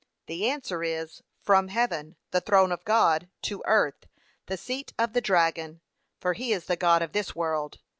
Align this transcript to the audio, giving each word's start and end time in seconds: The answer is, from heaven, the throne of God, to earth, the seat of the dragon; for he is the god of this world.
The 0.25 0.49
answer 0.49 0.81
is, 0.83 1.21
from 1.43 1.67
heaven, 1.67 2.15
the 2.31 2.41
throne 2.41 2.71
of 2.71 2.83
God, 2.85 3.29
to 3.43 3.61
earth, 3.67 4.07
the 4.47 4.57
seat 4.57 4.93
of 4.97 5.13
the 5.13 5.21
dragon; 5.21 5.79
for 6.19 6.33
he 6.33 6.53
is 6.53 6.65
the 6.65 6.75
god 6.75 7.03
of 7.03 7.11
this 7.11 7.35
world. 7.35 7.77